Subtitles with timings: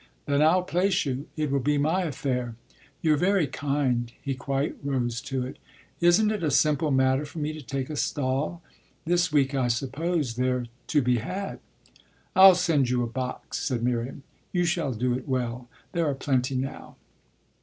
[0.25, 1.27] "Then I'll place you.
[1.37, 2.55] It will be my affair."
[3.03, 5.57] "You're very kind" he quite rose to it.
[5.99, 8.63] "Isn't it a simple matter for me to take a stall?
[9.05, 11.59] This week I suppose they're to be had."
[12.35, 14.23] "I'll send you a box," said Miriam.
[14.51, 15.69] "You shall do it well.
[15.91, 16.95] There are plenty now."